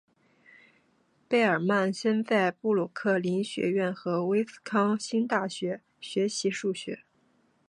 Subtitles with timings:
[1.27, 7.03] 贝尔曼先后在布鲁克林学院和威斯康星大学学习数学。